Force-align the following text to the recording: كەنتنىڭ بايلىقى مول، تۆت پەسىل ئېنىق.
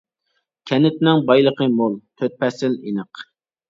كەنتنىڭ 0.71 1.23
بايلىقى 1.29 1.71
مول، 1.77 2.01
تۆت 2.19 2.43
پەسىل 2.43 2.83
ئېنىق. 2.83 3.29